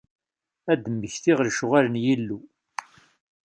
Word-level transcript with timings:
Ad 0.71 0.79
d-mmektiɣ 0.83 1.37
lecɣwal 1.41 1.85
n 1.89 2.01
Yillu. 2.03 2.39